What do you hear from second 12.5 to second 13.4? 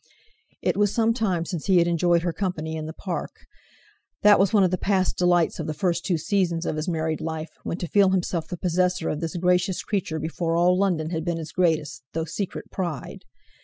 pride.